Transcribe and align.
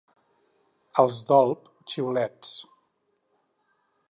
Els 1.03 1.19
d'Olp, 1.31 1.69
xiulets. 1.93 2.55